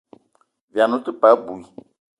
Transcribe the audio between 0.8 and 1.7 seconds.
ou te paa abui.